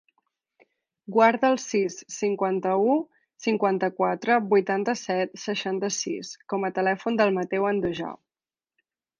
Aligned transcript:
Guarda 1.15 1.49
el 1.51 1.57
sis, 1.63 1.97
cinquanta-u, 2.13 2.95
cinquanta-quatre, 3.47 4.39
vuitanta-set, 4.55 5.39
seixanta-sis 5.45 6.33
com 6.55 6.67
a 6.71 6.75
telèfon 6.81 7.21
del 7.21 7.37
Matteo 7.41 7.71
Andujar. 7.75 8.11